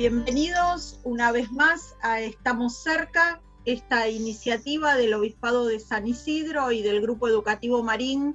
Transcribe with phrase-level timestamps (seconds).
[0.00, 6.80] Bienvenidos una vez más a Estamos cerca, esta iniciativa del Obispado de San Isidro y
[6.80, 8.34] del Grupo Educativo Marín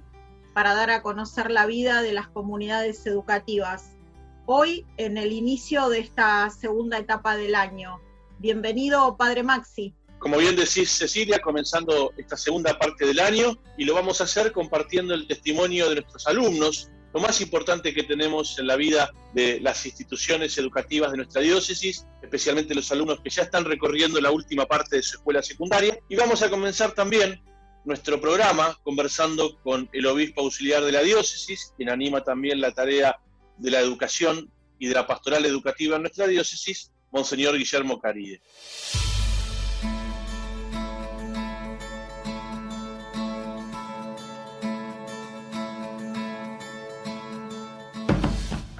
[0.53, 3.97] para dar a conocer la vida de las comunidades educativas.
[4.45, 7.99] Hoy, en el inicio de esta segunda etapa del año.
[8.37, 9.95] Bienvenido, Padre Maxi.
[10.19, 14.51] Como bien decís, Cecilia, comenzando esta segunda parte del año y lo vamos a hacer
[14.51, 19.61] compartiendo el testimonio de nuestros alumnos lo más importante que tenemos en la vida de
[19.61, 24.65] las instituciones educativas de nuestra diócesis, especialmente los alumnos que ya están recorriendo la última
[24.65, 25.97] parte de su escuela secundaria.
[26.09, 27.41] Y vamos a comenzar también
[27.85, 33.17] nuestro programa conversando con el obispo auxiliar de la diócesis, quien anima también la tarea
[33.59, 38.41] de la educación y de la pastoral educativa en nuestra diócesis, Monseñor Guillermo Caride.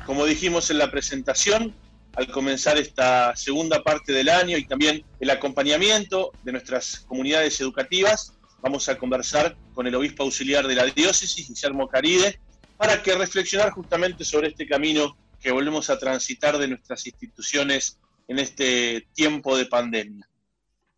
[0.06, 1.73] Como dijimos en la presentación,
[2.16, 8.38] al comenzar esta segunda parte del año y también el acompañamiento de nuestras comunidades educativas,
[8.62, 12.39] vamos a conversar con el obispo auxiliar de la diócesis, Guillermo Caride,
[12.78, 18.40] para que reflexionar justamente sobre este camino que volvemos a transitar de nuestras instituciones en
[18.40, 20.28] este tiempo de pandemia.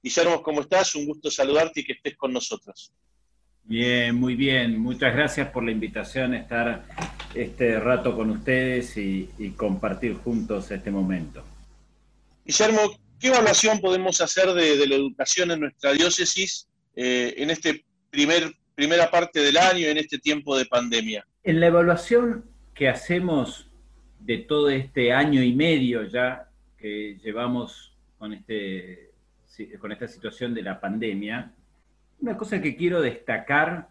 [0.03, 0.95] Guillermo, ¿cómo estás?
[0.95, 2.92] Un gusto saludarte y que estés con nosotros.
[3.64, 4.77] Bien, muy bien.
[4.77, 6.86] Muchas gracias por la invitación a estar
[7.33, 11.44] este rato con ustedes y, compartir juntos este momento.
[12.45, 12.80] Guillermo,
[13.20, 17.70] ¿qué evaluación podemos hacer de, la educación en nuestra diócesis eh, en esta
[18.09, 21.25] primer, primera parte del año, en este tiempo de pandemia?
[21.44, 23.70] En la evaluación que hacemos
[24.20, 29.11] de todo este año y medio ya que llevamos con, este,
[29.80, 31.52] con esta situación de la pandemia,
[32.20, 33.89] una cosa que quiero destacar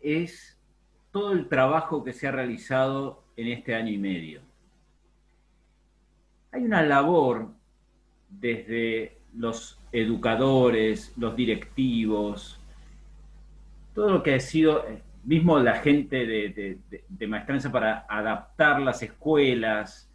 [0.00, 0.55] es
[1.16, 4.42] todo el trabajo que se ha realizado en este año y medio.
[6.52, 7.54] Hay una labor
[8.28, 12.60] desde los educadores, los directivos,
[13.94, 14.84] todo lo que ha sido,
[15.24, 20.10] mismo la gente de, maestranza para adaptar las escuelas,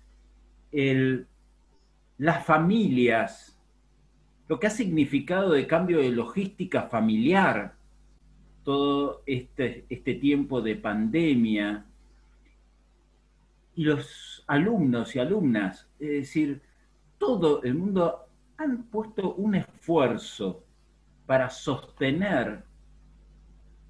[2.20, 3.58] las familias
[4.48, 7.74] lo que ha significado de cambio de logística familiar
[8.64, 11.86] todo este, este tiempo de pandemia
[13.76, 16.62] y los alumnos y alumnas, es decir,
[17.18, 18.28] todo el mundo
[18.58, 20.64] han puesto un esfuerzo
[21.26, 22.64] para sostener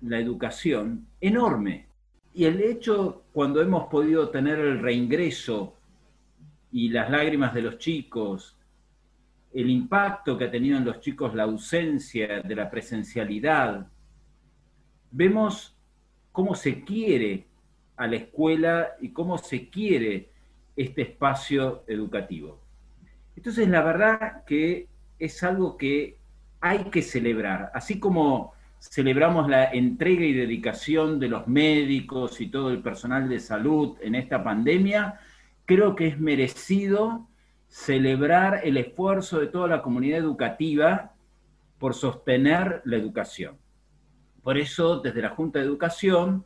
[0.02, 1.88] la educación enorme.
[2.34, 5.76] Y el hecho, cuando hemos podido tener el reingreso
[6.72, 8.58] y las lágrimas de los chicos,
[9.53, 13.88] el impacto que ha tenido en los chicos la ausencia de la presencialidad.
[15.12, 15.76] Vemos
[16.32, 17.46] cómo se quiere
[17.98, 20.30] a la escuela y cómo se quiere
[20.76, 22.60] este espacio educativo.
[23.36, 24.88] Entonces, la verdad que
[25.20, 26.18] es algo que
[26.60, 32.72] hay que celebrar, así como celebramos la entrega y dedicación de los médicos y todo
[32.72, 35.20] el personal de salud en esta pandemia,
[35.66, 37.28] creo que es merecido
[37.68, 41.14] celebrar el esfuerzo de toda la comunidad educativa
[41.78, 43.56] por sostener la educación.
[44.44, 46.46] Por eso, desde la Junta de Educación,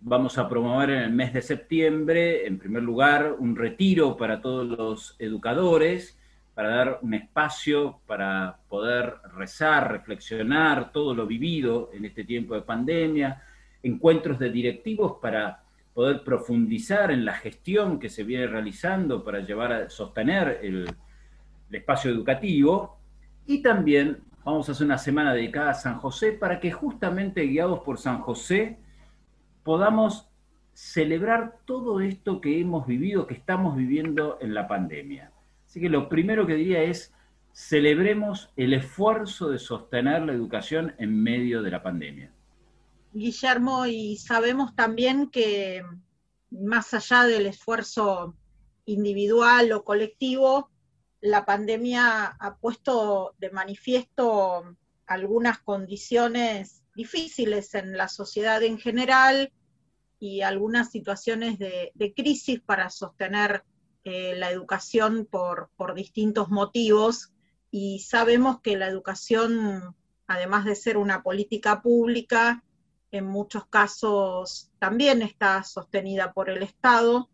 [0.00, 4.66] vamos a promover en el mes de septiembre, en primer lugar, un retiro para todos
[4.66, 6.18] los educadores,
[6.54, 12.62] para dar un espacio para poder rezar, reflexionar todo lo vivido en este tiempo de
[12.62, 13.42] pandemia,
[13.82, 15.62] encuentros de directivos para
[15.94, 20.86] poder profundizar en la gestión que se viene realizando para llevar a sostener el,
[21.70, 22.98] espacio educativo
[23.46, 27.80] y también vamos a hacer una semana dedicada a San José para que justamente guiados
[27.80, 28.78] por San José
[29.62, 30.28] podamos
[30.72, 35.32] celebrar todo esto que hemos vivido, que estamos viviendo en la pandemia.
[35.66, 37.12] Así que lo primero que diría es,
[37.52, 42.32] celebremos el esfuerzo de sostener la educación en medio de la pandemia.
[43.12, 45.82] Guillermo, y sabemos también que
[46.50, 48.34] más allá del esfuerzo
[48.86, 50.70] individual o colectivo,
[51.20, 54.76] la pandemia ha puesto de manifiesto
[55.06, 59.52] algunas condiciones difíciles en la sociedad en general
[60.18, 63.64] y algunas situaciones de, crisis para sostener
[64.04, 67.32] eh, la educación por, por distintos motivos.
[67.70, 69.96] Y sabemos que la educación,
[70.26, 72.62] además de ser una política pública,
[73.10, 77.28] en muchos casos también está sostenida por el Estado.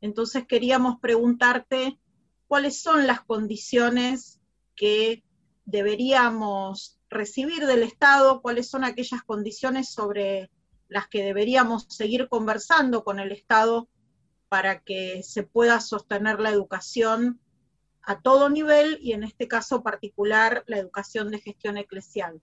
[0.00, 1.98] Entonces queríamos preguntarte
[2.46, 4.40] cuáles son las condiciones
[4.76, 5.22] que
[5.64, 10.50] deberíamos recibir del Estado, cuáles son aquellas condiciones sobre
[10.88, 13.88] las que deberíamos seguir conversando con el Estado
[14.48, 17.40] para que se pueda sostener la educación
[18.02, 22.40] a todo nivel y en este caso particular la educación de gestión eclesial.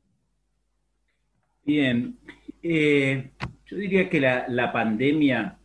[1.64, 2.18] Bien,
[2.64, 3.32] eh,
[3.66, 5.60] yo diría que la, pandemia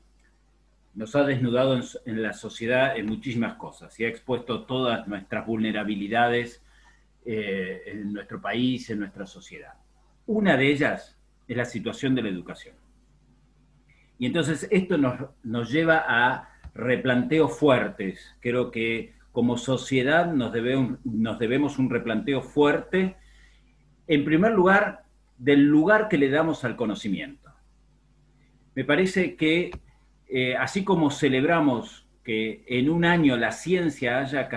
[0.96, 6.64] nos ha desnudado en, la sociedad en muchísimas cosas y ha expuesto todas nuestras vulnerabilidades
[7.26, 9.74] eh, en nuestro país, en nuestra sociedad.
[10.24, 12.74] Una de ellas es la situación de la educación.
[14.18, 18.34] Y entonces esto nos, nos lleva a replanteos fuertes.
[18.40, 20.50] Creo que como sociedad nos,
[21.04, 23.16] nos debemos un replanteo fuerte,
[24.06, 25.04] en primer lugar,
[25.36, 27.50] del lugar que le damos al conocimiento.
[28.74, 29.72] Me parece que
[30.28, 34.48] eh, así como celebramos que en un año la ciencia haya,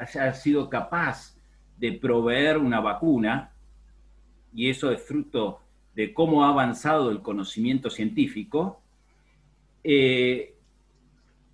[0.00, 1.36] haya sido capaz
[1.78, 3.52] de proveer una vacuna,
[4.54, 5.60] y eso es fruto
[5.94, 8.80] de cómo ha avanzado el conocimiento científico,
[9.84, 10.54] eh,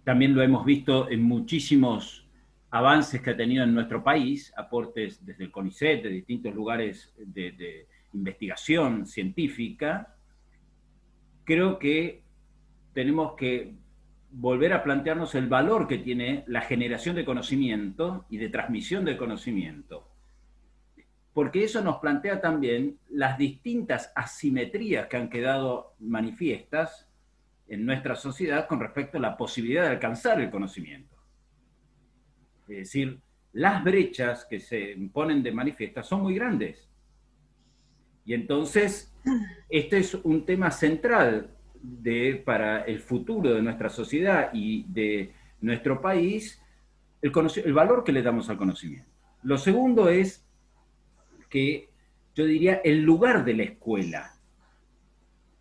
[0.05, 2.27] también lo hemos visto en muchísimos
[2.71, 7.87] avances que ha tenido en nuestro país, aportes desde el CONICET, de distintos lugares de,
[8.15, 10.15] investigación científica,
[11.45, 12.23] creo que
[12.99, 13.77] tenemos que
[14.33, 19.17] volver a plantearnos el valor que tiene la generación de conocimiento y de transmisión de
[19.17, 20.11] conocimiento.
[21.33, 27.09] Porque eso nos plantea también las distintas asimetrías que han quedado manifiestas
[27.69, 31.15] en nuestra sociedad con respecto a la posibilidad de alcanzar el conocimiento.
[32.63, 33.21] Es decir,
[33.53, 36.91] las brechas que se ponen de manifiesta son muy grandes.
[38.25, 39.15] Y entonces,
[39.69, 41.55] este es un tema central
[42.01, 46.61] de, para el futuro de nuestra sociedad y de nuestro país,
[47.23, 47.33] el,
[47.65, 49.09] el valor que le damos al conocimiento.
[49.43, 50.45] Lo segundo es
[51.49, 51.89] que
[52.35, 54.35] yo diría el lugar de la escuela.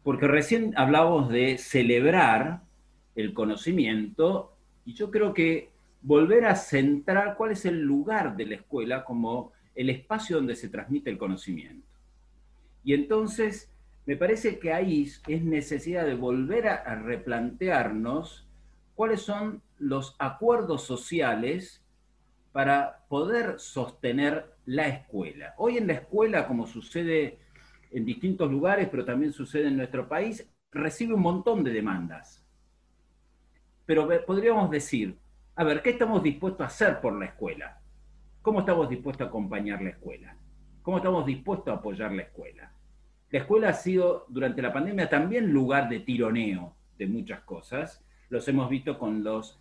[0.03, 2.61] Porque recién hablábamos de celebrar
[3.15, 5.69] el conocimiento y yo creo que
[6.01, 10.69] volver a centrar cuál es el lugar de la escuela como el espacio donde se
[10.69, 11.87] transmite el conocimiento.
[12.83, 13.69] Y entonces,
[14.07, 18.47] me parece que ahí es necesidad de volver a, replantearnos
[18.95, 21.85] cuáles son los acuerdos sociales
[22.53, 25.53] para poder sostener la escuela.
[25.57, 27.39] Hoy en la escuela, como sucede
[27.91, 32.47] en distintos lugares, pero también sucede en nuestro país, recibe un montón de demandas.
[33.85, 35.17] Pero podríamos decir,
[35.53, 37.81] a ver, ¿qué estamos dispuestos a hacer por la escuela?
[38.41, 40.37] ¿Cómo estamos dispuestos a acompañar la escuela?
[40.81, 42.71] ¿Cómo estamos dispuestos a apoyar la escuela?
[43.29, 48.03] La escuela ha sido durante la pandemia también lugar de tironeo de muchas cosas.
[48.29, 49.59] Los hemos visto con los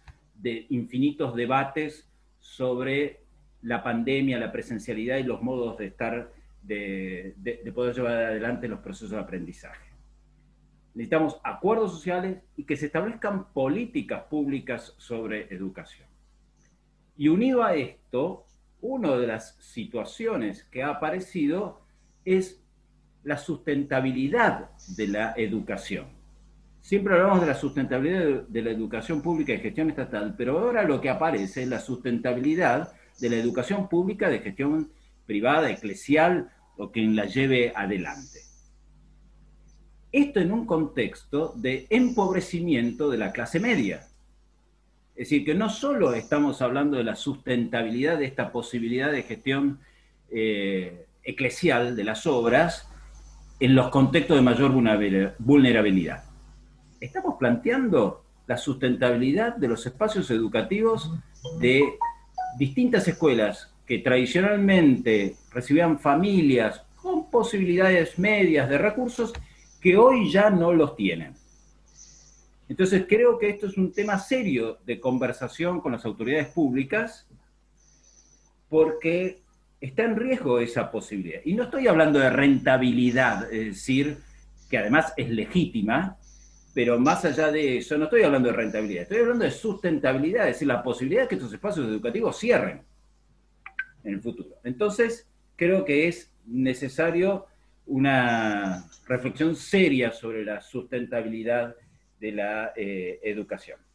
[0.69, 2.09] infinitos debates
[2.39, 3.21] sobre
[3.63, 6.33] la pandemia, la presencialidad y los modos de estar,
[6.63, 9.91] de, de poder llevar adelante los procesos de aprendizaje.
[10.95, 16.09] Necesitamos acuerdos sociales y que se establezcan políticas públicas sobre educación.
[17.19, 18.47] Y unido a esto,
[18.81, 21.83] una de las situaciones que ha aparecido
[22.25, 22.66] es
[23.27, 26.07] la sustentabilidad de la educación.
[26.81, 31.01] Siempre hablamos de la sustentabilidad de la educación pública y gestión estatal, pero ahora lo
[31.01, 34.93] que aparece es la sustentabilidad de la educación pública de gestión
[35.27, 38.43] privada, eclesial o quien la lleve adelante.
[40.13, 44.07] Esto en un contexto de empobrecimiento de la clase media.
[45.17, 49.81] Es decir, que no solo estamos hablando de la sustentabilidad de esta posibilidad de gestión
[50.31, 52.89] eh, eclesial de las obras
[53.59, 54.73] en los contextos de mayor
[55.39, 56.25] vulnerabilidad.
[57.01, 61.13] Estamos planteando la sustentabilidad de los espacios educativos
[61.59, 61.99] de
[62.59, 69.33] distintas escuelas que tradicionalmente recibían familias con posibilidades medias de recursos
[69.81, 71.35] que hoy ya no los tienen.
[72.69, 77.27] Entonces creo que esto es un tema serio de conversación con las autoridades públicas
[78.69, 79.39] porque
[79.81, 81.41] está en riesgo esa posibilidad.
[81.45, 84.19] Y no estoy hablando de rentabilidad, es decir,
[84.71, 86.17] que además es legítima,
[86.75, 90.57] pero más allá de eso, no estoy hablando de rentabilidad, estoy hablando de sustentabilidad, es
[90.57, 92.83] decir, la posibilidad de que estos espacios educativos cierren
[94.05, 94.57] en el futuro.
[94.63, 97.47] Entonces, creo que es necesario
[97.87, 101.75] una reflexión seria sobre la sustentabilidad
[102.21, 103.86] de la eh, educación.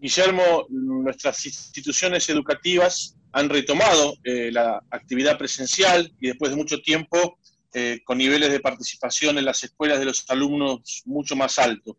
[0.00, 7.38] Guillermo, nuestras instituciones educativas han retomado eh, la actividad presencial y después de mucho tiempo
[7.74, 11.96] eh, con niveles de participación en las escuelas de los alumnos mucho más altos.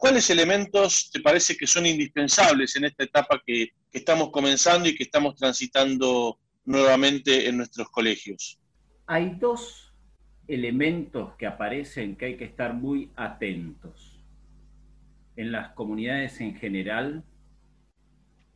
[0.00, 5.02] ¿Cuáles elementos te parece que son indispensables en esta etapa que estamos comenzando y que
[5.02, 8.58] estamos transitando nuevamente en nuestros colegios?
[9.06, 9.92] Hay dos
[10.48, 14.09] elementos que aparecen que hay que estar muy atentos.
[15.40, 17.24] En las comunidades en general,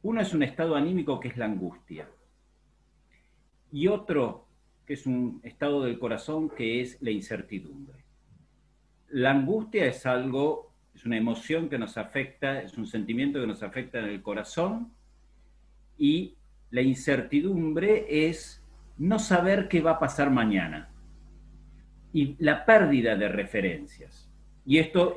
[0.03, 2.07] Uno es un estado anímico que es la angustia.
[3.73, 4.47] Y otro
[4.85, 8.05] que es un estado del corazón que es la incertidumbre.
[9.09, 13.63] La angustia es algo, es una emoción que nos afecta, es un sentimiento que nos
[13.63, 14.93] afecta en el corazón
[15.97, 16.37] y
[16.71, 18.63] la incertidumbre es
[18.99, 20.91] no saber qué va a pasar mañana
[22.13, 24.31] y la pérdida de referencias.
[24.67, 25.15] Y esto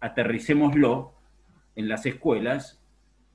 [0.00, 1.14] aterricémoslo
[1.76, 2.80] en las escuelas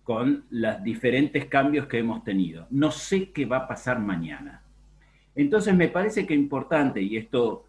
[0.04, 2.68] con los diferentes cambios que hemos tenido.
[2.70, 4.64] No sé qué va a pasar mañana.
[5.34, 7.66] Entonces me parece que es importante, y esto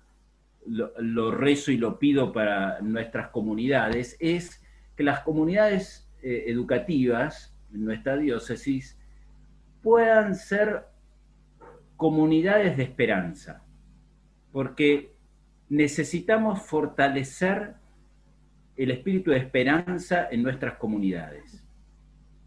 [0.66, 4.62] lo, rezo y lo pido para nuestras comunidades, es
[4.96, 8.98] que las comunidades eh, educativas en nuestra diócesis
[9.82, 10.86] puedan ser
[11.96, 13.64] comunidades de esperanza,
[14.52, 15.14] porque
[15.68, 17.74] necesitamos fortalecer
[18.76, 21.64] el espíritu de esperanza en nuestras comunidades.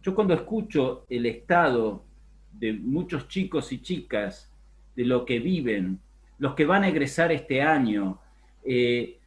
[0.01, 2.05] Yo cuando escucho el estado
[2.53, 4.51] de muchos chicos y chicas,
[4.95, 5.99] de lo que viven,
[6.39, 8.19] los que van a egresar este año,
[8.63, 9.17] eh,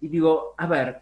[0.00, 1.00] y digo, a ver,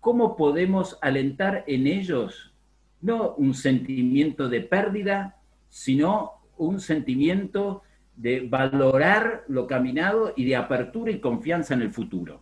[0.00, 2.52] ¿cómo podemos alentar en ellos
[3.00, 5.36] no un sentimiento de pérdida,
[5.68, 7.82] sino un sentimiento
[8.16, 12.40] de valorar lo caminado y de apertura y confianza en el futuro?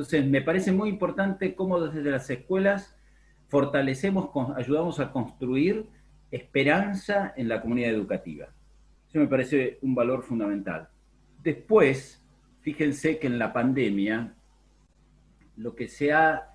[0.00, 2.96] Entonces, me parece muy importante cómo desde las escuelas
[3.48, 5.90] fortalecemos, ayudamos a construir
[6.30, 8.48] esperanza en la comunidad educativa.
[9.06, 10.88] Eso me parece un valor fundamental.
[11.42, 12.26] Después,
[12.62, 14.34] fíjense que en la pandemia
[15.58, 16.48] lo que se ha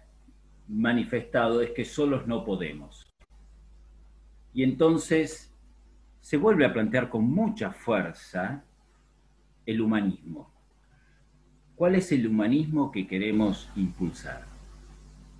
[0.67, 3.05] manifestado es que solos no podemos.
[4.55, 5.55] Y entonces
[6.19, 8.65] se vuelve a plantear con mucha fuerza
[9.67, 10.54] el humanismo.
[11.75, 14.45] ¿Cuál es el humanismo que queremos impulsar?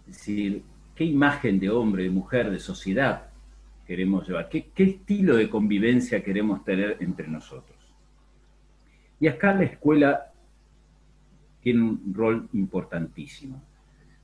[0.07, 0.63] Es decir,
[0.93, 3.27] ¿qué imagen de hombre, de mujer, de sociedad
[3.87, 4.49] queremos llevar?
[4.49, 7.77] ¿Qué, estilo de convivencia queremos tener entre nosotros?
[9.19, 10.33] Y acá la escuela
[11.61, 13.61] tiene un rol importantísimo.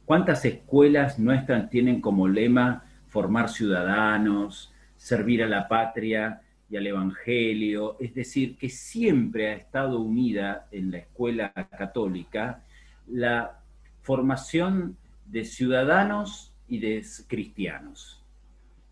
[0.04, 7.98] ¿Cuántas escuelas nuestras tienen como lema formar ciudadanos, servir a la patria y al Evangelio?
[8.00, 12.64] Es decir, que siempre ha estado unida en la escuela católica
[13.08, 13.60] la
[14.02, 18.24] formación de ciudadanos y de cristianos.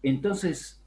[0.04, 0.84] Entonces,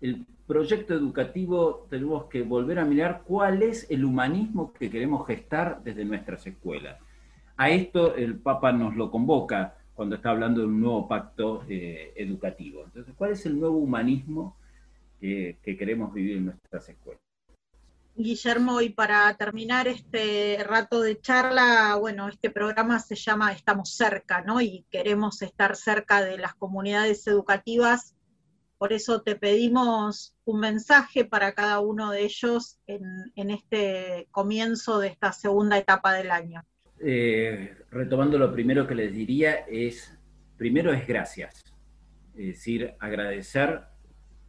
[0.00, 5.82] el proyecto educativo tenemos que volver a mirar cuál es el humanismo que queremos gestar
[5.84, 6.98] desde nuestras escuelas.
[7.56, 12.12] A esto el Papa nos lo convoca cuando está hablando de un nuevo pacto eh,
[12.16, 12.84] educativo.
[12.84, 14.56] Entonces, ¿cuál es el nuevo humanismo
[15.20, 17.20] que, que queremos vivir en nuestras escuelas?
[18.14, 24.40] Guillermo, y para terminar este rato de charla, bueno, este programa se llama Estamos cerca,
[24.40, 24.62] ¿no?
[24.62, 28.16] Y queremos estar cerca de las comunidades educativas
[28.78, 35.08] por eso te pedimos un mensaje para cada uno de ellos en, este comienzo de
[35.08, 36.62] esta segunda etapa del año.
[37.00, 40.14] Eh, retomando lo primero que les diría es,
[40.58, 41.64] primero es gracias,
[42.36, 43.82] es decir, agradecer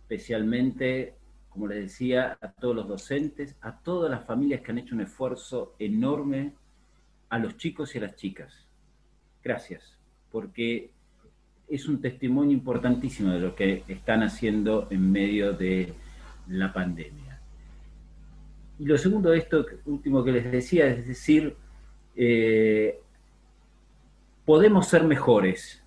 [0.08, 1.16] especialmente,
[1.50, 5.02] como les decía, a todos los docentes, a todas las familias que han hecho un
[5.02, 6.54] esfuerzo enorme,
[7.28, 8.66] a los chicos y a las chicas.
[9.44, 10.00] Gracias,
[10.32, 10.92] porque
[11.68, 15.94] es un testimonio importantísimo de lo que están haciendo en medio de
[16.48, 17.42] la pandemia.
[18.80, 21.58] Y lo segundo de esto, último que les decía, es decir,
[22.16, 23.02] eh,
[24.46, 25.84] podemos ser mejores.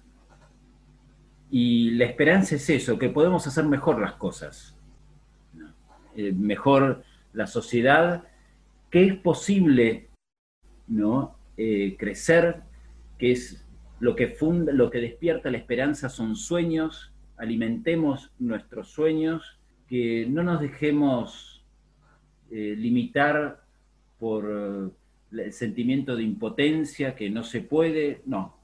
[1.51, 4.77] Y la esperanza es eso, que podemos hacer mejor las cosas.
[6.17, 7.03] Eh, mejor
[7.33, 8.25] la sociedad,
[8.91, 10.09] que es posible
[10.91, 11.37] ¿no?
[11.57, 12.63] Eh, crecer,
[13.19, 13.65] que es
[14.01, 20.43] lo que, funda, lo que despierta la esperanza son sueños, alimentemos nuestros sueños, que no
[20.43, 21.65] nos dejemos
[22.51, 23.63] eh, limitar
[24.19, 24.93] por
[25.33, 28.60] el sentimiento de impotencia, que no se puede, no.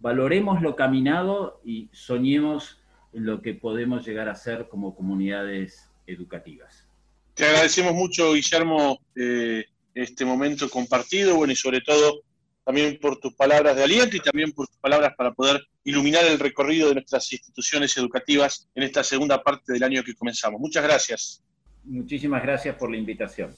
[0.00, 2.80] Valoremos lo caminado y soñemos
[3.12, 6.86] en lo que podemos llegar a ser como comunidades educativas.
[7.34, 9.64] Te agradecemos mucho, Guillermo, eh,
[9.94, 12.22] este momento compartido, bueno, y sobre todo
[12.64, 16.38] también por tus palabras de aliento y también por tus palabras para poder iluminar el
[16.38, 20.60] recorrido de nuestras instituciones educativas en esta segunda parte del año que comenzamos.
[20.60, 21.42] Muchas gracias.
[21.84, 23.54] Muchísimas gracias por la invitación.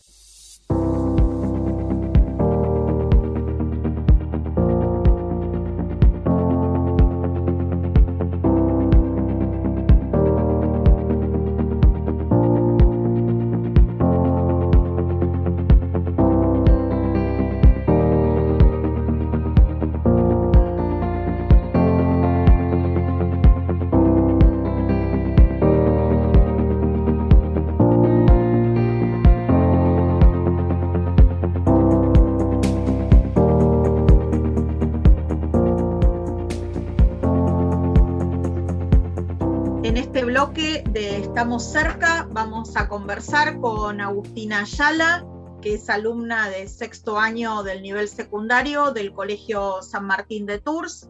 [40.92, 45.24] De Estamos cerca vamos a conversar con Agustina Ayala,
[45.62, 51.08] que es alumna de sexto año del nivel secundario del Colegio San Martín de Tours.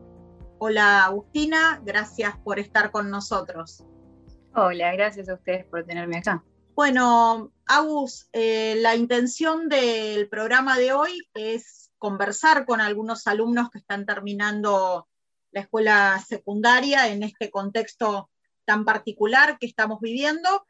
[0.59, 3.85] Hola Agustina, gracias por estar con nosotros.
[4.55, 6.45] Hola, gracias a ustedes por tenerme acá.
[6.77, 13.79] Bueno, Agus, eh, la intención del programa de hoy es conversar con algunos alumnos que
[13.79, 15.09] están terminando
[15.51, 18.29] la escuela secundaria en este contexto
[18.65, 20.67] tan particular que estamos viviendo.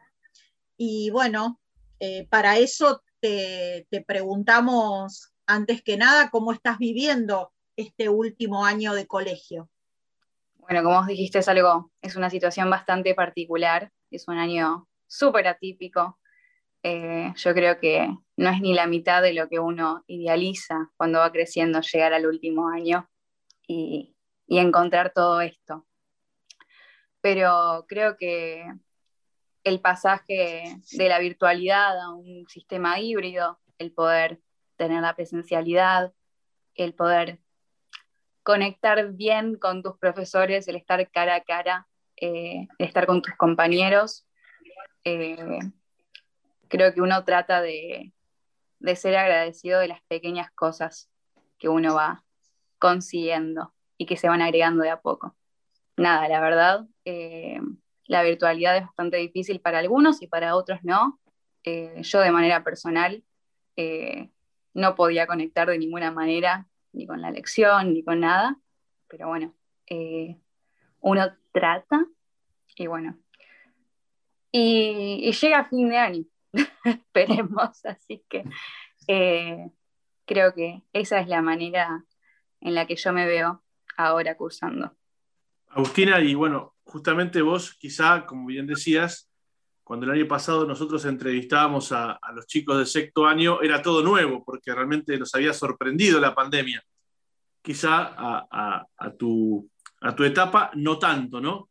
[0.77, 1.61] Y bueno,
[2.01, 9.07] eh, para eso te, preguntamos antes que nada cómo estás viviendo este último año de
[9.07, 9.71] colegio.
[10.57, 15.49] Bueno, como vos dijiste, es algo, es una situación bastante particular, es un año súper
[15.49, 16.19] atípico.
[16.83, 21.21] Eh, yo creo que no es ni la mitad de lo que uno idealiza cuando
[21.21, 23.09] va creciendo llegar al último año
[23.67, 25.87] y, y encontrar todo esto
[27.23, 28.67] pero creo que
[29.65, 34.41] el pasaje de la virtualidad a un sistema híbrido, el poder
[34.77, 36.13] tener la presencialidad,
[36.75, 37.39] el poder
[38.43, 41.87] conectar bien con tus profesores, el estar cara a cara,
[42.17, 44.27] eh, el estar con tus compañeros.
[45.05, 45.61] Eh,
[46.67, 48.13] creo que uno trata de,
[48.81, 51.09] de ser agradecido de las pequeñas cosas
[51.59, 52.25] que uno va
[52.81, 55.37] consiguiendo y que se van agregando de a poco
[55.97, 57.61] nada, la verdad, eh,
[58.07, 61.21] la virtualidad es bastante difícil para algunos y para otros no.
[61.65, 63.23] Eh, yo de manera personal
[63.77, 64.31] eh,
[64.75, 68.59] no podía conectar de ninguna manera, ni con la lección, ni con nada,
[69.09, 69.55] pero bueno,
[71.01, 72.07] uno trata
[72.77, 73.19] y bueno.
[74.51, 76.25] Y, y llega fin de año,
[76.85, 78.45] esperemos, así que
[80.27, 82.05] creo que esa es la manera
[82.61, 83.63] en la que yo me veo
[83.97, 84.97] ahora cursando.
[85.75, 89.31] Agustina, y bueno, justamente vos, quizá, como bien decías,
[89.83, 94.45] cuando el año pasado nosotros entrevistábamos a, los chicos de sexto año, era todo nuevo,
[94.45, 96.83] porque realmente los había sorprendido la pandemia.
[97.63, 98.87] Quizá a,
[99.19, 99.69] tu,
[100.25, 101.71] etapa no tanto, ¿no?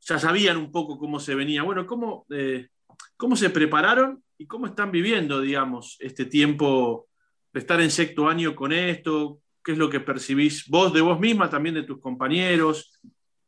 [0.00, 1.62] Ya sabían un poco cómo se venía.
[1.62, 2.68] Bueno, ¿cómo, eh,
[3.16, 7.08] cómo se prepararon y cómo están viviendo, digamos, este tiempo
[7.52, 9.40] de estar en sexto año con esto?
[9.64, 12.98] ¿Qué es lo que percibís vos de vos misma, también de tus compañeros?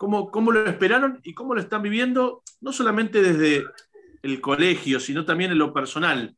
[0.01, 3.67] Cómo, lo esperaron y cómo lo están viviendo, no solamente desde
[4.23, 6.35] el colegio, sino también en lo personal.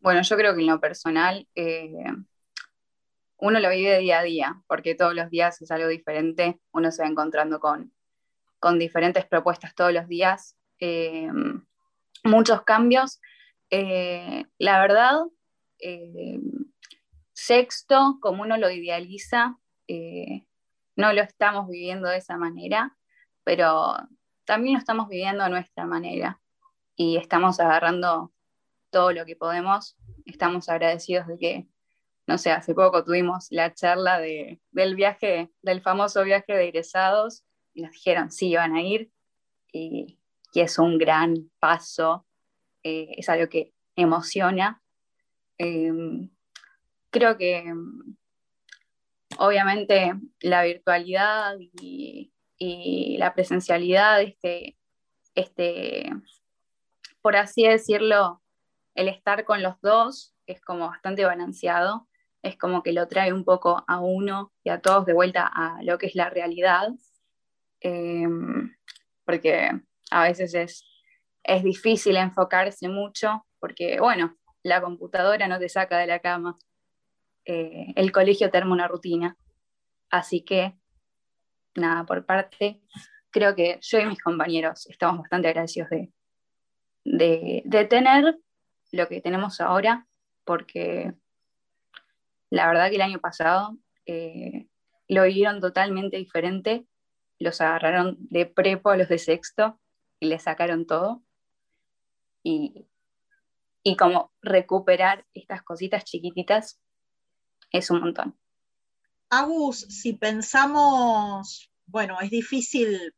[0.00, 1.90] Bueno, yo creo que en lo personal eh,
[3.38, 7.02] uno lo vive día a día, porque todos los días es algo diferente, uno se
[7.02, 7.92] va encontrando con,
[8.78, 11.28] diferentes propuestas todos los días, eh,
[12.22, 13.20] muchos cambios.
[13.70, 15.16] Eh, la verdad,
[17.32, 19.58] sexto, como uno lo idealiza,
[21.00, 22.96] no lo estamos viviendo de esa manera,
[23.42, 23.96] pero
[24.44, 26.40] también lo estamos viviendo a nuestra manera
[26.94, 28.32] y estamos agarrando
[28.90, 29.96] todo lo que podemos.
[30.26, 31.68] Estamos agradecidos de que,
[32.26, 37.44] no sé, hace poco tuvimos la charla de, del viaje, del famoso viaje de egresados
[37.72, 39.10] y nos dijeron, sí, van a ir
[39.72, 40.18] y,
[40.52, 42.26] es un gran paso,
[42.82, 44.82] eh, es algo que emociona.
[45.58, 46.28] Em,
[47.10, 47.72] creo que
[49.38, 52.32] obviamente la virtualidad y,
[53.18, 54.76] la presencialidad, este,
[55.34, 56.10] este,
[57.22, 58.42] por así decirlo,
[58.94, 62.06] el estar con los dos es como bastante balanceado,
[62.42, 65.82] es como que lo trae un poco a uno y a todos de vuelta a
[65.82, 66.88] lo que es la realidad,
[67.80, 68.74] em,
[69.24, 69.70] porque
[70.10, 70.84] a veces es,
[71.42, 76.58] es difícil enfocarse mucho, porque bueno, la computadora no te saca de la cama,
[77.44, 79.36] eh, el colegio te una rutina.
[80.10, 80.74] Así que,
[81.74, 82.80] nada, por parte,
[83.30, 86.12] creo que yo y mis compañeros estamos bastante agradecidos de,
[87.64, 88.38] de, tener
[88.92, 90.06] lo que tenemos ahora,
[90.44, 91.14] porque
[92.50, 93.76] la verdad que el año pasado
[94.06, 94.66] eh,
[95.08, 96.86] lo vivieron totalmente diferente,
[97.38, 99.80] los agarraron de prepo a los de sexto
[100.18, 101.22] y les sacaron todo.
[102.42, 102.86] Y,
[103.82, 106.80] y como recuperar estas cositas chiquititas
[107.70, 108.36] es un montón.
[109.30, 113.14] Agus, si pensamos, bueno, es difícil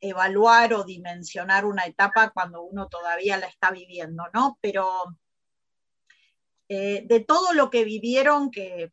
[0.00, 4.58] evaluar o dimensionar una etapa cuando uno todavía la está viviendo, ¿no?
[4.60, 5.16] Pero
[6.68, 8.92] eh, de todo lo que vivieron, que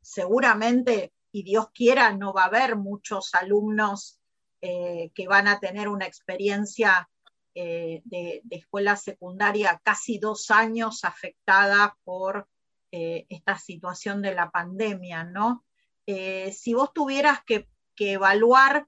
[0.00, 4.20] seguramente, y Dios quiera, no va a haber muchos alumnos
[4.60, 7.08] eh, que van a tener una experiencia
[7.54, 12.48] eh, de, de, escuela secundaria casi dos años afectada por
[12.96, 15.64] eh, esta situación de la pandemia, ¿no?
[16.06, 18.86] Eh, si vos tuvieras que, evaluar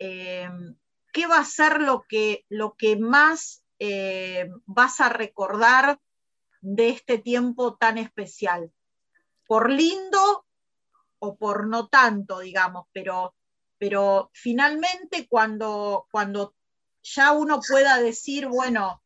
[0.00, 0.50] eh,
[1.12, 3.62] ¿qué va a ser lo que, lo que más
[4.66, 6.00] vas a recordar
[6.62, 8.72] de este tiempo tan especial?
[9.46, 10.44] Por lindo
[11.20, 13.36] o por no tanto, digamos, pero,
[13.78, 16.56] pero finalmente cuando, cuando
[17.04, 19.00] ya uno pueda decir, bueno,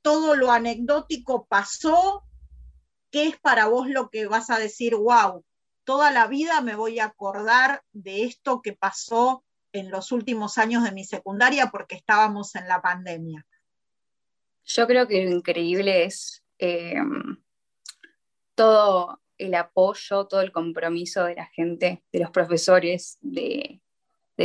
[0.00, 2.24] todo lo anecdótico pasó,
[3.10, 5.44] ¿qué es para vos lo que vas a decir, wow,
[5.84, 10.84] toda la vida me voy a acordar de esto que pasó en los últimos años
[10.84, 13.46] de mi secundaria porque estábamos en la pandemia?
[14.64, 16.94] Yo creo que lo increíble es eh,
[18.54, 23.80] todo el apoyo, todo el compromiso de la gente, de los profesores, de,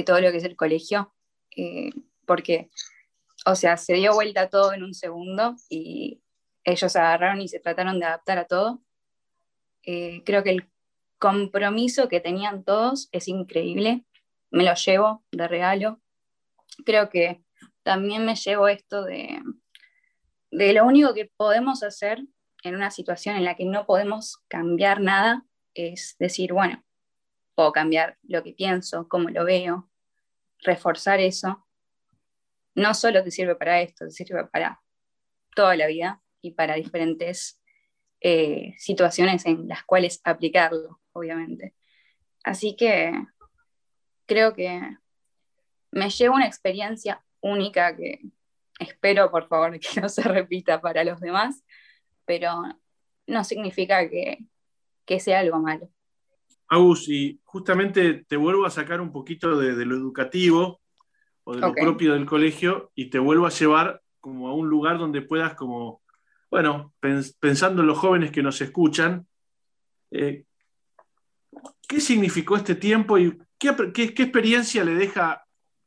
[0.06, 1.14] todo lo que es el colegio,
[1.56, 1.90] eh,
[2.26, 2.70] porque,
[3.46, 6.22] o sea, se dio vuelta todo en un segundo y
[6.66, 8.82] ellos agarraron y se trataron de adaptar a todo.
[9.84, 10.70] Eh, creo que el
[11.20, 14.06] compromiso que tenían todos es increíble
[14.56, 16.02] me lo llevo de regalo.
[16.86, 17.44] Creo que
[17.84, 19.42] también me llevo esto de,
[20.50, 22.24] de lo único que podemos hacer
[22.64, 26.84] en una situación en la que no podemos cambiar nada es decir, bueno,
[27.54, 29.90] puedo cambiar lo que pienso, cómo lo veo,
[30.60, 31.68] reforzar eso.
[32.76, 34.82] No solo te sirve para esto, te sirve para
[35.54, 37.60] toda la vida y para diferentes
[38.22, 41.74] eh, situaciones en las cuales aplicarlo, obviamente.
[42.44, 43.12] Así que
[44.28, 44.80] creo que
[45.92, 48.22] me llevo una experiencia única que
[48.80, 51.64] espero, por favor, que no se repita para los demás,
[52.26, 52.62] pero
[53.28, 54.40] no significa que,
[55.20, 55.90] sea algo malo.
[56.68, 60.80] Agus, y justamente te vuelvo a sacar un poquito de, lo educativo
[61.44, 64.98] o de lo propio del colegio y te vuelvo a llevar como a un lugar
[64.98, 66.02] donde puedas como,
[66.56, 66.94] bueno,
[67.38, 69.28] pensando en los jóvenes que nos escuchan,
[70.10, 70.46] eh,
[71.86, 75.46] ¿qué significó este tiempo y ¿Qué, experiencia le deja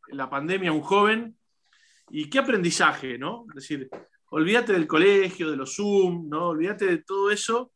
[0.08, 1.38] la pandemia a un joven
[2.10, 3.46] y qué aprendizaje, ¿no?
[3.48, 3.88] Es decir,
[4.26, 6.48] olvídate del colegio, de los Zoom, ¿no?
[6.48, 7.72] Olvídate de todo eso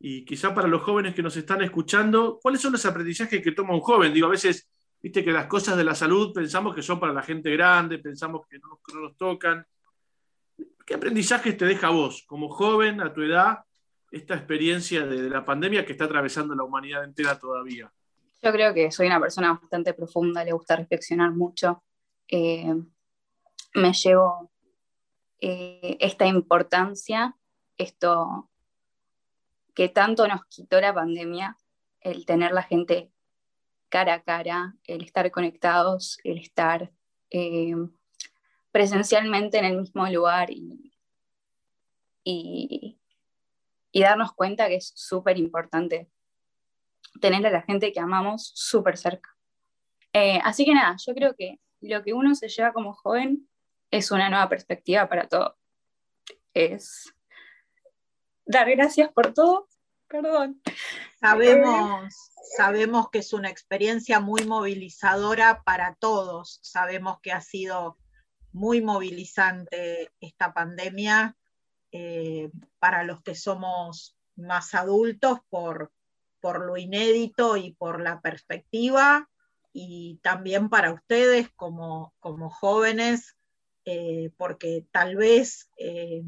[0.00, 3.74] y quizá para los jóvenes que nos están escuchando, ¿cuáles son los aprendizajes que toma
[3.74, 4.14] un joven?
[4.14, 4.66] Digo, a veces,
[5.02, 8.46] viste que las cosas de la salud pensamos que son para la gente grande, pensamos
[8.48, 9.66] que no, nos tocan.
[10.84, 13.64] ¿Qué aprendizajes te deja vos, como joven, a tu edad,
[14.10, 17.90] esta experiencia de la pandemia que está atravesando la humanidad entera todavía?
[18.42, 21.82] Yo creo que soy una persona bastante profunda, le gusta reflexionar mucho.
[22.28, 22.74] Eh,
[23.74, 24.50] me llevo
[25.40, 27.34] eh, esta importancia,
[27.78, 28.50] esto
[29.74, 31.56] que tanto nos quitó la pandemia,
[32.00, 33.10] el tener la gente
[33.88, 36.92] cara a cara, el estar conectados, el estar
[37.30, 37.74] eh,
[38.74, 40.90] presencialmente en el mismo lugar y,
[42.24, 46.10] y darnos cuenta que es súper importante
[47.20, 49.30] tener a la gente que amamos súper cerca.
[50.12, 53.48] Eh, así que nada, yo creo que lo que uno se lleva como joven
[53.92, 55.56] es una nueva perspectiva para todo.
[56.52, 57.14] Es
[58.44, 59.68] dar gracias por todo.
[60.08, 60.60] Perdón.
[61.20, 62.12] Sabemos,
[62.56, 66.58] sabemos que es una experiencia muy movilizadora para todos.
[66.60, 67.98] Sabemos que ha sido
[68.54, 71.36] muy movilizante esta pandemia
[71.90, 75.92] eh, para los que somos más adultos por,
[76.40, 79.28] por lo inédito y por la perspectiva,
[79.72, 83.36] y también para ustedes como, como jóvenes,
[83.84, 86.22] eh, porque tal vez, eh,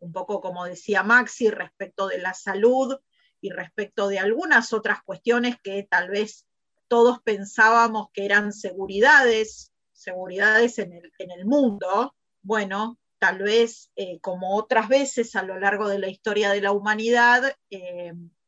[0.00, 2.96] un poco como decía Maxi, respecto de la salud
[3.40, 6.44] y respecto de algunas otras cuestiones que tal vez
[6.88, 9.71] todos pensábamos que eran seguridades,
[10.02, 15.98] seguridades en el, mundo, bueno, tal vez eh, como otras veces a lo largo de
[15.98, 17.56] la historia de la humanidad,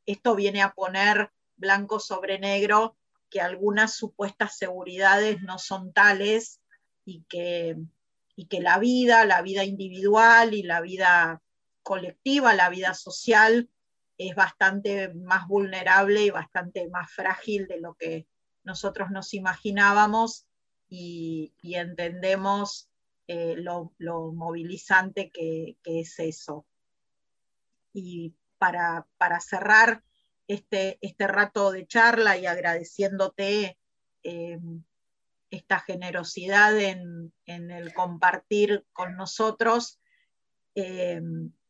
[0.06, 2.96] esto viene a poner blanco sobre negro
[3.30, 6.60] que algunas supuestas seguridades no son tales
[7.04, 7.76] y que,
[8.36, 11.42] y que la vida, la vida individual y la vida
[11.82, 13.68] colectiva, la vida social,
[14.18, 18.26] es bastante más vulnerable y bastante más frágil de lo que
[18.62, 20.46] nosotros nos imaginábamos
[20.96, 22.88] y, entendemos
[23.26, 23.92] eh, lo,
[24.32, 26.66] movilizante que, que, es eso.
[27.92, 29.06] Y para,
[29.40, 30.02] cerrar
[30.46, 33.76] este, este, rato de charla y agradeciéndote
[34.22, 34.58] eh,
[35.50, 40.00] esta generosidad en, el compartir con nosotros.
[40.74, 41.20] Eh,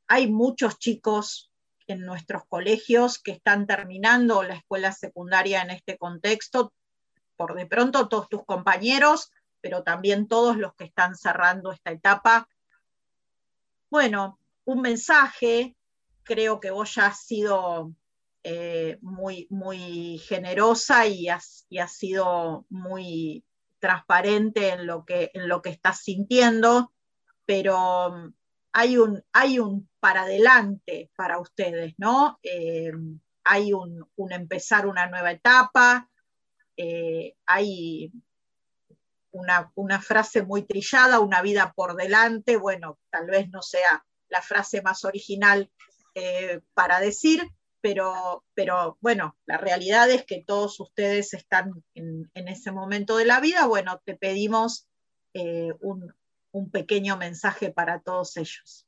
[0.07, 1.51] hay muchos chicos
[1.87, 6.73] en nuestros colegios que están terminando la escuela secundaria en este contexto,
[7.37, 12.49] por de pronto todos tus compañeros, pero también todos los que están cerrando esta etapa.
[13.91, 15.77] Bueno, un mensaje
[16.23, 17.95] creo que vos ya has sido
[18.43, 23.45] eh, muy, muy generosa y has, sido muy,
[23.85, 26.95] transparente en lo que, en lo que estás sintiendo,
[27.45, 28.35] pero mm,
[28.73, 32.39] hay un, hay un para adelante para ustedes, ¿no?
[32.43, 32.93] Eh,
[33.45, 36.09] hay un, empezar una nueva etapa,
[36.77, 38.13] eh, hay
[39.35, 44.83] una, frase muy trillada, una vida por delante, bueno, tal vez no sea la frase
[44.83, 45.71] más original
[46.15, 52.73] eh, para decir, pero, pero bueno, la realidad es que todos ustedes están en, ese
[52.73, 53.67] momento de la vida.
[53.67, 54.89] Bueno, te pedimos
[55.35, 56.15] eh, un,
[56.71, 58.87] pequeño mensaje para todos ellos.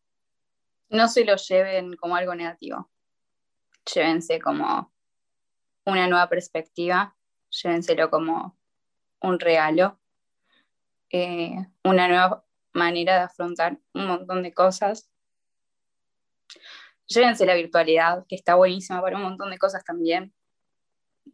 [0.89, 2.89] No se lo lleven como algo negativo,
[3.93, 4.93] llévense como
[5.85, 7.16] una nueva perspectiva,
[7.63, 8.59] llévenselo como
[9.21, 9.99] un regalo,
[11.11, 15.11] eh, una nueva manera de afrontar un montón de cosas
[17.07, 20.35] llévense la virtualidad, que está buenísima para un montón de cosas también,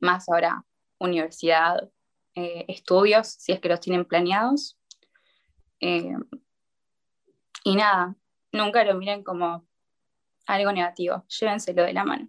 [0.01, 0.65] más ahora
[0.99, 1.91] universidad,
[2.35, 4.79] eh, estudios, si es que los tienen planeados.
[5.81, 6.15] Eh,
[7.65, 8.17] y nada,
[8.53, 9.67] nunca lo miren como
[10.47, 12.29] algo negativo, llévenselo de la mano.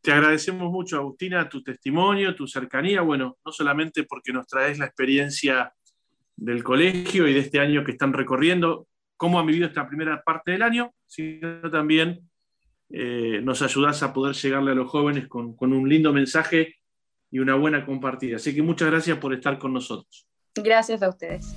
[0.00, 4.86] Te agradecemos mucho, Agustina, tu testimonio, tu cercanía, bueno, no solamente porque nos traes la
[4.86, 5.72] experiencia
[6.36, 8.86] del colegio y de este año que están recorriendo,
[9.16, 12.20] cómo han vivido esta primera parte del año, sino también
[12.90, 16.76] eh, nos ayudas a poder llegarle a los jóvenes con, con un lindo mensaje
[17.30, 18.36] y una buena compartida.
[18.36, 20.26] Así que muchas gracias por estar con nosotros.
[20.54, 21.54] Gracias a ustedes.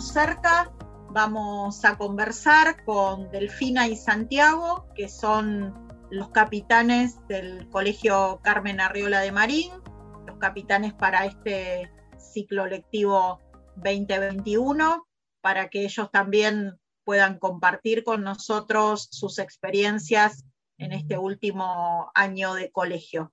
[0.00, 0.72] Cerca,
[1.10, 5.72] vamos a conversar con Delfina y Santiago, que son
[6.10, 9.72] los capitanes del Colegio Carmen Arriola de Marín,
[10.26, 13.40] los capitanes para este ciclo lectivo
[13.76, 15.06] 2021,
[15.40, 20.44] para que ellos también puedan compartir con nosotros sus experiencias
[20.78, 23.32] en este último año de colegio.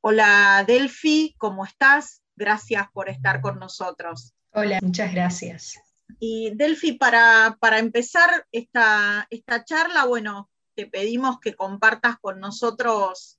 [0.00, 2.22] Hola Delfi, ¿cómo estás?
[2.36, 4.34] Gracias por estar con nosotros.
[4.52, 5.80] Hola, muchas gracias.
[6.18, 13.38] Y Delfi, para, empezar esta, esta charla, bueno, te pedimos que compartas con nosotros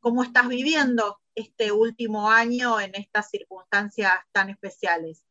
[0.00, 5.24] cómo estás viviendo este último año en estas circunstancias tan especiales.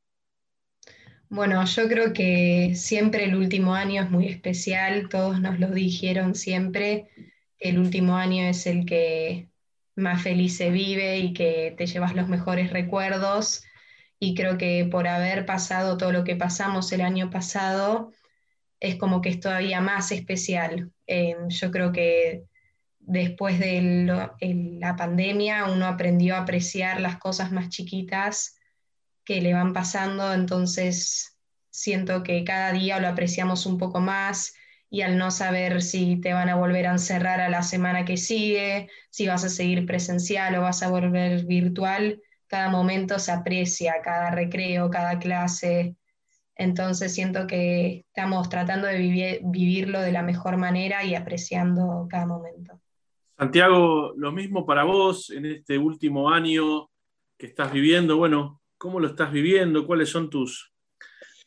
[1.30, 6.36] Bueno, yo creo que siempre el último año es muy especial, todos nos lo dijeron
[6.36, 7.10] siempre,
[7.58, 9.50] el último año es el que
[9.96, 13.64] más feliz se vive y que te llevas los mejores recuerdos
[14.24, 18.12] y creo que por haber pasado todo lo que pasamos el año pasado,
[18.80, 20.92] es como que es todavía más especial.
[21.08, 22.44] Eh, yo creo que
[23.00, 24.06] después de
[24.80, 28.60] la pandemia uno aprendió a apreciar las cosas más chiquitas
[29.26, 31.40] que le van pasando, entonces
[31.72, 34.54] siento que cada día lo apreciamos un poco más
[34.92, 38.18] y al no saber si te van a volver a encerrar a la semana que
[38.18, 44.02] sigue, si vas a seguir presencial o vas a volver virtual, cada momento se aprecia,
[44.04, 45.96] cada recreo, cada clase.
[46.54, 52.82] Entonces siento que estamos tratando de vivirlo de la mejor manera y apreciando cada momento.
[53.38, 56.90] Santiago, lo mismo para vos en este último año
[57.38, 58.18] que estás viviendo.
[58.18, 59.88] Bueno, ¿cómo lo estás viviendo?
[59.88, 60.74] ¿Cuáles son tus,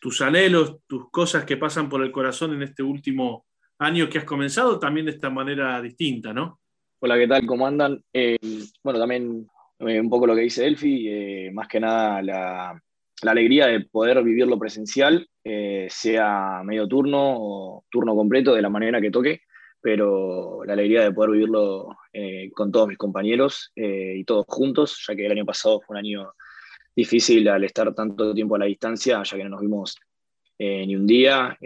[0.01, 3.45] tus anhelos, tus cosas que pasan por el corazón en este último
[3.79, 6.61] año que has comenzado también de esta manera distinta, ¿no?
[7.01, 7.45] Hola, ¿qué tal?
[7.45, 8.03] ¿Cómo andan?
[8.11, 8.39] Eh,
[8.83, 9.47] bueno, también
[9.79, 12.83] eh, un poco lo que dice Elfi, eh, más que nada la,
[13.23, 19.01] alegría de poder vivirlo presencial, eh, sea medio turno o turno completo, de la manera
[19.01, 19.41] que toque,
[19.81, 21.89] pero la alegría de poder vivirlo
[22.55, 26.33] con todos mis compañeros y todos juntos, ya que el año pasado fue un año
[26.95, 29.97] difícil al estar tanto tiempo a la distancia, ya que no nos vimos
[30.59, 31.59] ni un día,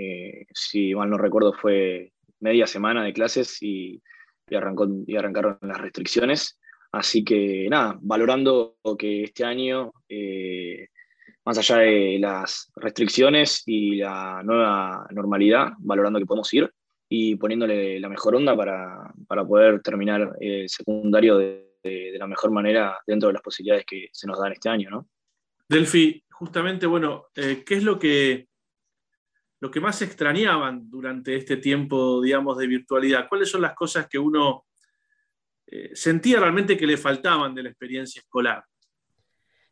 [0.52, 4.02] si mal no recuerdo fue media semana de clases y,
[4.50, 6.58] arrancó, y arrancaron las restricciones.
[6.92, 10.88] Así que nada, valorando que este año, eh,
[11.44, 16.70] más allá de las restricciones y la nueva normalidad, valorando que podemos ir
[17.08, 19.12] y poniéndole la mejor onda para,
[19.46, 21.64] poder terminar el secundario de,
[22.18, 25.08] la mejor manera dentro de las posibilidades que se nos dan este año, ¿no?
[25.68, 28.48] Delfi, justamente, bueno, eh, ¿qué es lo que,
[29.60, 33.26] lo que más extrañaban durante este tiempo, digamos, de virtualidad?
[33.28, 34.66] ¿Cuáles son las cosas que uno
[35.70, 38.64] eh, sentía realmente que le faltaban de la experiencia escolar?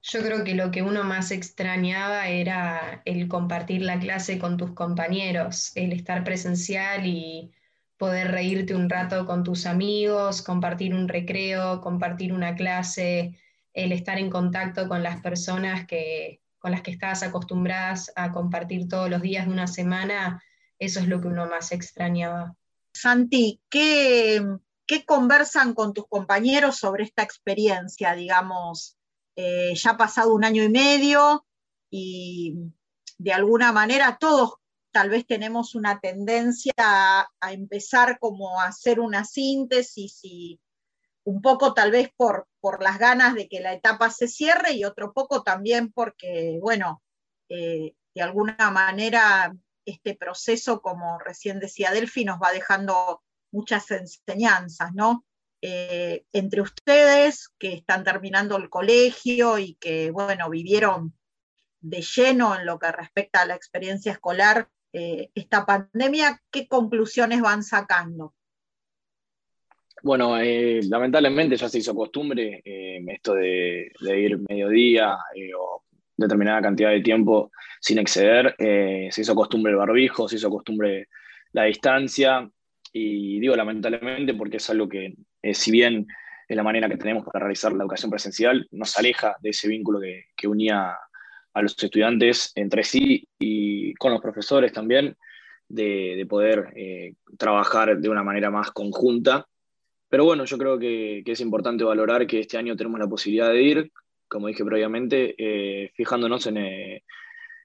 [0.02, 4.72] Yo creo que lo que uno más extrañaba era el compartir la clase con tus
[4.72, 7.50] compañeros, el estar presencial y
[7.96, 13.36] poder reírte un rato con tus amigos, compartir un recreo, compartir una clase,
[13.72, 18.88] el estar en contacto con las personas que, con las que estás acostumbradas a compartir
[18.88, 20.42] todos los días de una semana,
[20.78, 22.54] eso es lo que uno más extrañaba.
[22.92, 24.42] Santi, ¿qué,
[24.86, 28.14] qué conversan con tus compañeros sobre esta experiencia?
[28.14, 28.96] Digamos,
[29.36, 31.46] eh, ya ha pasado un año y medio
[31.90, 32.54] y
[33.18, 34.54] de alguna manera todos
[34.92, 40.58] tal vez tenemos una tendencia a, empezar como a hacer una síntesis y
[41.24, 44.84] un poco tal vez por, por las ganas de que la etapa se cierre y
[44.84, 47.02] otro poco también porque, bueno,
[47.50, 53.22] eh, de alguna manera este proceso, como recién decía Delphi, nos va dejando
[53.56, 55.24] muchas enseñanzas, ¿no?
[55.62, 61.14] Eh, entre ustedes que están terminando el colegio y que, bueno, vivieron
[61.80, 67.40] de lleno en lo que respecta a la experiencia escolar eh, esta pandemia, ¿qué conclusiones
[67.40, 68.34] van sacando?
[70.02, 75.16] Bueno, eh, lamentablemente ya se hizo costumbre esto de, ir mediodía
[75.58, 75.82] o
[76.16, 78.54] determinada cantidad de tiempo sin exceder.
[78.58, 81.08] se hizo costumbre el barbijo, se hizo costumbre
[81.52, 82.48] la distancia.
[82.98, 85.14] Y digo lamentablemente porque es algo que,
[85.52, 86.06] si bien
[86.48, 90.00] es la manera que tenemos para realizar la educación presencial, nos aleja de ese vínculo
[90.00, 90.96] que, unía
[91.52, 95.14] a los estudiantes entre sí y con los profesores también,
[95.68, 99.46] de, poder eh, trabajar de una manera más conjunta.
[100.08, 103.62] Pero bueno, yo creo que, es importante valorar que este año tenemos la posibilidad de
[103.62, 103.92] ir,
[104.26, 107.02] como dije previamente, eh, fijándonos en, eh, en,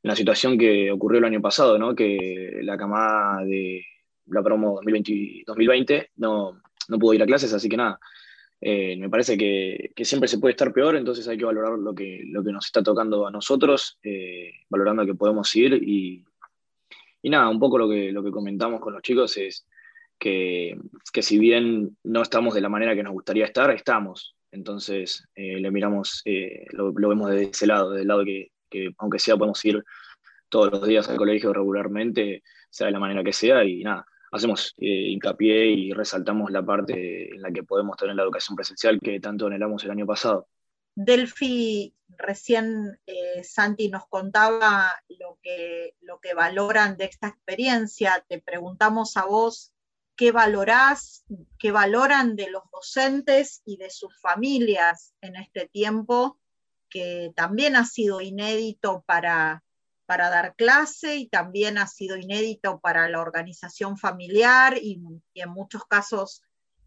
[0.03, 1.95] la situación que ocurrió el año pasado, ¿no?
[1.95, 3.85] que la camada de
[4.27, 7.99] la promo 2020, 2020 no, no pudo ir a clases, así que nada,
[8.63, 12.21] eh, me parece que, siempre se puede estar peor, entonces hay que valorar lo que,
[12.27, 16.23] lo que nos está tocando a nosotros, eh, valorando que podemos ir y,
[17.23, 19.65] y, nada, un poco lo que, lo que comentamos con los chicos es
[20.19, 20.77] que,
[21.11, 24.35] que si bien no estamos de la manera que nos gustaría estar, estamos.
[24.51, 26.21] Entonces eh, le miramos,
[26.71, 29.83] lo, lo, vemos desde ese lado, del lado que, que aunque sea podemos ir
[30.49, 34.73] todos los días al colegio regularmente, sea de la manera que sea y nada, hacemos
[34.77, 39.19] eh, hincapié y resaltamos la parte en la que podemos tener la educación presencial que
[39.19, 40.47] tanto anhelamos el año pasado.
[40.95, 48.25] Delphi, recién eh, Santi nos contaba lo que, lo que valoran de esta experiencia.
[48.27, 49.73] Te preguntamos a vos
[50.15, 51.23] qué valorás,
[51.57, 56.39] qué valoran de los docentes y de sus familias en este tiempo,
[56.89, 59.63] que también ha sido inédito para,
[60.11, 64.99] para dar clase y también ha sido inédito para la organización familiar y,
[65.35, 66.41] en muchos casos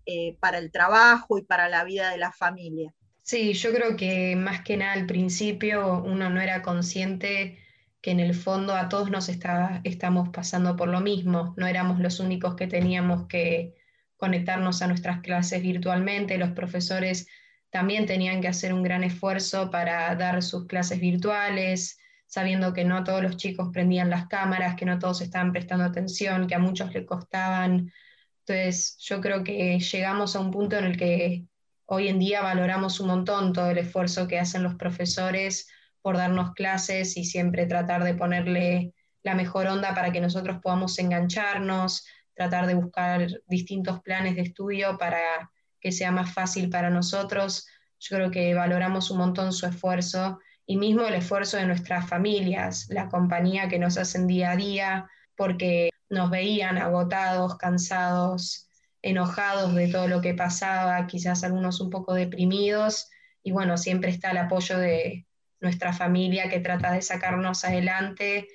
[0.04, 2.92] eh, para el trabajo y para la vida de la familia.
[3.22, 7.58] Sí, yo creo que más que nada al principio uno no era consciente
[8.02, 12.00] que en el fondo a todos nos está, estamos pasando por lo mismo, no éramos
[12.00, 13.74] los únicos que teníamos que
[14.18, 17.26] conectarnos a nuestras clases virtualmente, los profesores
[17.70, 23.04] también tenían que hacer un gran esfuerzo para dar sus clases virtuales, sabiendo que no
[23.04, 26.92] todos los chicos prendían las cámaras, que no todos estaban prestando atención, que a muchos
[26.92, 27.92] le costaban.
[28.40, 31.44] Entonces, yo creo que llegamos a un punto en el que
[31.86, 35.68] hoy en día valoramos un montón todo el esfuerzo que hacen los profesores
[36.02, 40.98] por darnos clases y siempre tratar de ponerle la mejor onda para que nosotros podamos
[40.98, 45.50] engancharnos, tratar de buscar distintos planes de estudio para
[45.80, 47.66] que sea más fácil para nosotros.
[47.98, 52.86] Yo creo que valoramos un montón su esfuerzo y mismo el esfuerzo de nuestras familias,
[52.88, 58.68] la compañía que nos hacen día a día, porque nos veían agotados, cansados,
[59.02, 63.10] enojados de todo lo que pasaba, quizás algunos un poco deprimidos,
[63.42, 65.26] y bueno, siempre está el apoyo de
[65.60, 68.48] nuestra familia que trata de sacarnos adelante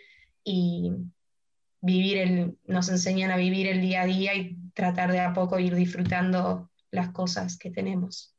[0.44, 0.92] y
[1.82, 5.60] vivir el, nos enseñan a vivir el día a día y tratar de a poco
[5.60, 8.36] ir disfrutando las cosas que tenemos.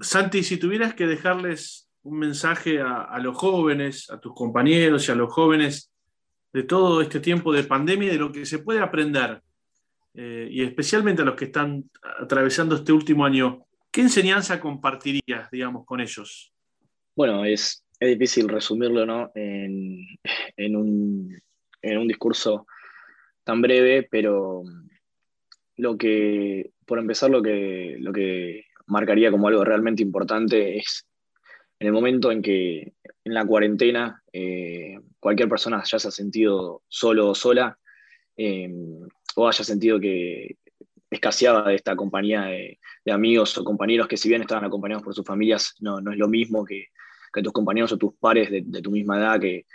[0.00, 5.14] Santi, si tuvieras que dejarles un mensaje a, los jóvenes, a tus compañeros y a
[5.14, 5.90] los jóvenes
[6.52, 9.42] de todo este tiempo de pandemia de lo que se puede aprender,
[10.14, 11.90] eh, y especialmente a los que están
[12.20, 16.52] atravesando este último año, ¿qué enseñanza compartirías, digamos, con ellos?
[17.16, 19.32] Bueno, es, es difícil resumirlo ¿no?
[19.34, 20.06] en,
[20.56, 21.42] en, un,
[21.82, 22.66] en un discurso
[23.44, 24.62] tan breve, pero
[25.76, 31.06] lo que, por empezar, lo que, lo que marcaría como algo realmente importante es
[31.84, 36.82] en el momento en que en la cuarentena eh, cualquier persona ya se ha sentido
[36.88, 37.78] solo o sola,
[38.38, 38.72] eh,
[39.36, 40.56] o haya sentido que
[41.10, 42.78] escaseaba de esta compañía de,
[43.12, 46.26] amigos o compañeros que si bien estaban acompañados por sus familias, no, no es lo
[46.26, 46.86] mismo que,
[47.42, 49.66] tus compañeros o tus pares de, tu misma edad, que,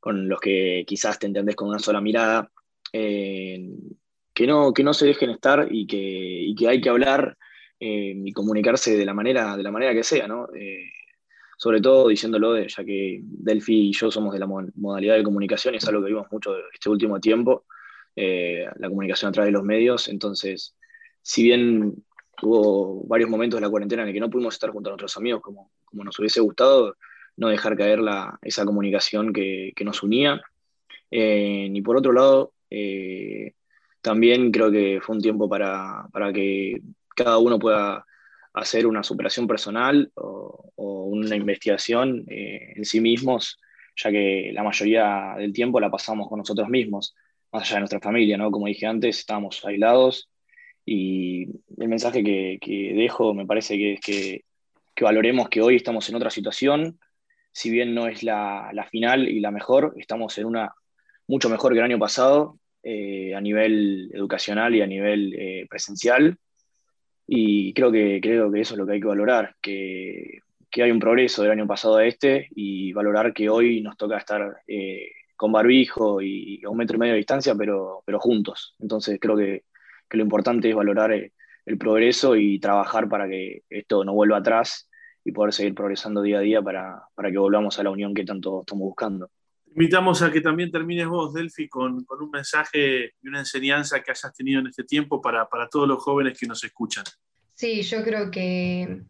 [0.00, 2.50] con los que quizás te entendés con una sola mirada,
[2.92, 3.64] eh,
[4.34, 7.38] que, no, que no se dejen estar y que, que hay que hablar
[7.78, 10.48] y comunicarse de la manera, de la manera que sea, ¿no?
[11.54, 15.74] Eh, sobre todo diciéndolo, ya que Delphi y yo somos de la modalidad de comunicación
[15.74, 17.64] y es algo que vimos mucho este último tiempo,
[18.16, 20.76] la comunicación a través de los medios, entonces,
[21.22, 22.04] si bien
[22.42, 25.16] hubo varios momentos de la cuarentena en el que no pudimos estar junto a nuestros
[25.16, 26.96] amigos como, como nos hubiese gustado,
[27.36, 30.40] no dejar caer la, esa comunicación que, que nos unía.
[31.10, 33.54] Eh, y por otro lado, eh,
[34.00, 36.80] también creo que fue un tiempo para, para, que
[37.14, 38.04] cada uno pueda
[38.54, 43.60] hacer una superación personal o, una investigación eh, en sí mismos,
[43.96, 47.14] ya que la mayoría del tiempo la pasamos con nosotros mismos,
[47.52, 48.50] más allá de nuestra familia, ¿no?
[48.50, 50.28] Como dije antes, estábamos aislados
[50.84, 51.44] y
[51.78, 54.44] el mensaje que, que dejo me parece que es que,
[54.94, 56.98] que, valoremos que hoy estamos en otra situación,
[57.52, 60.74] si bien no es la, la, final y la mejor, estamos en una
[61.28, 66.36] mucho mejor que el año pasado eh, a nivel educacional y a nivel eh, presencial.
[67.26, 70.90] Y creo que, creo que eso es lo que hay que valorar, que, que, hay
[70.90, 75.10] un progreso del año pasado a este y valorar que hoy nos toca estar eh,
[75.36, 78.74] con barbijo y a un metro y medio de distancia, pero, pero juntos.
[78.78, 79.64] Entonces creo que
[80.08, 81.32] que lo importante es valorar el,
[81.78, 84.88] progreso y trabajar para que esto no vuelva atrás
[85.24, 88.60] y poder seguir progresando día a día para, que volvamos a la unión que tanto
[88.60, 89.30] estamos buscando.
[89.76, 94.32] Invitamos a que también termines vos, Delphi, con, un mensaje y una enseñanza que hayas
[94.32, 97.02] tenido en este tiempo para, para todos los jóvenes que nos escuchan.
[97.54, 99.02] Sí, yo creo que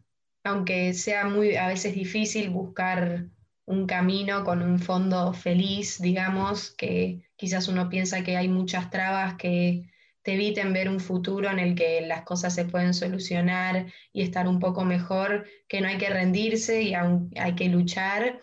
[0.43, 3.25] aunque sea muy a veces difícil buscar
[3.65, 9.35] un camino con un fondo feliz, digamos, que quizás uno piensa que hay muchas trabas
[9.35, 9.91] que
[10.23, 14.47] te eviten ver un futuro en el que las cosas se pueden solucionar y estar
[14.47, 18.39] un poco mejor, que no hay que rendirse y hay que luchar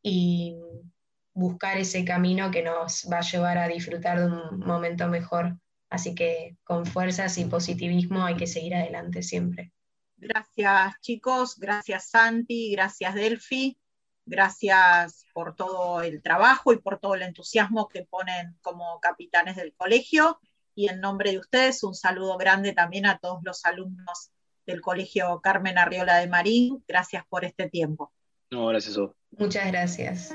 [0.00, 0.56] y
[1.34, 5.58] buscar ese camino que nos va a llevar a disfrutar de un momento mejor.
[5.90, 9.72] Así que con fuerzas y positivismo hay que seguir adelante siempre.
[10.16, 13.78] Gracias chicos, gracias Santi, gracias Delphi,
[14.24, 19.74] gracias por todo el trabajo y por todo el entusiasmo que ponen como capitanes del
[19.74, 20.40] colegio
[20.74, 24.30] y en nombre de ustedes un saludo grande también a todos los alumnos
[24.66, 26.82] del Colegio Carmen Arriola de Marín.
[26.88, 28.12] Gracias por este tiempo.
[28.50, 28.98] No, gracias.
[29.30, 30.34] Muchas gracias.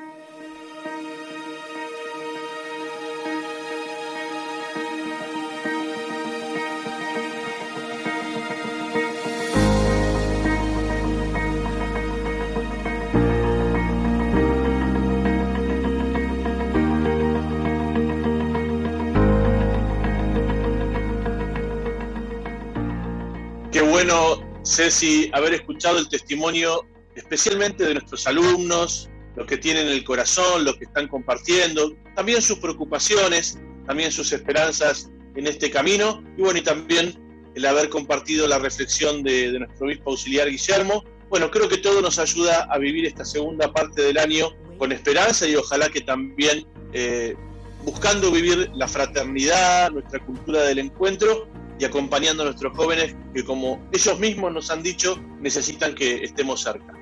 [23.89, 26.85] Bueno, Ceci, haber escuchado el testimonio
[27.15, 32.59] especialmente de nuestros alumnos, los que tienen el corazón, los que están compartiendo, también sus
[32.59, 37.19] preocupaciones, también sus esperanzas en este camino, y bueno, y también
[37.55, 41.03] el haber compartido la reflexión de, nuestro obispo auxiliar Guillermo.
[41.29, 45.47] Bueno, creo que todo nos ayuda a vivir esta segunda parte del año con esperanza
[45.47, 47.35] y ojalá que también eh,
[47.83, 51.47] buscando vivir la fraternidad, nuestra cultura del encuentro
[51.79, 56.61] y acompañando a nuestros jóvenes que como ellos mismos nos han dicho, necesitan que estemos
[56.61, 56.93] cerca.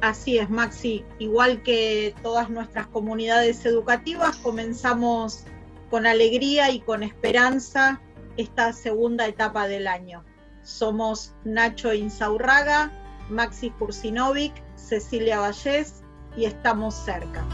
[0.00, 1.04] Así es, Maxi.
[1.18, 5.44] Igual que todas nuestras comunidades educativas, comenzamos
[5.90, 8.00] con alegría y con esperanza
[8.38, 10.24] esta segunda etapa del año.
[10.62, 12.90] Somos Nacho Insaurraga,
[13.28, 16.02] Maxi Kursinovic, Cecilia Vallés
[16.36, 17.46] y estamos cerca.